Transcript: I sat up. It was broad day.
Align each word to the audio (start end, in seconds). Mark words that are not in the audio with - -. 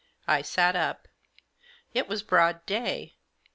I 0.27 0.41
sat 0.41 0.75
up. 0.75 1.07
It 1.93 2.07
was 2.07 2.23
broad 2.23 2.65
day. 2.65 3.17